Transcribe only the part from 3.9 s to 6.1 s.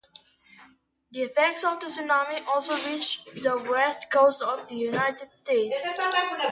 Coast of the United States.